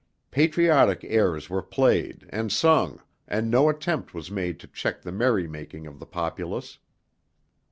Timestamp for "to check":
4.61-5.03